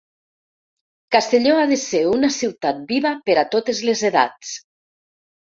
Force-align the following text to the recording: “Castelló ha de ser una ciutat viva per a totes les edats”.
“Castelló 1.15 1.59
ha 1.59 1.67
de 1.73 1.77
ser 1.83 2.01
una 2.13 2.31
ciutat 2.37 2.81
viva 2.93 3.13
per 3.29 3.39
a 3.43 3.47
totes 3.57 3.83
les 3.91 4.05
edats”. 4.13 4.57